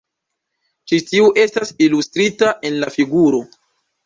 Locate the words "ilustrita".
1.89-2.51